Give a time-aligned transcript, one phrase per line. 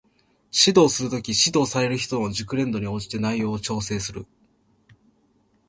[0.51, 4.25] 指導する時、指導される人の熟練度に応じて内容を調整する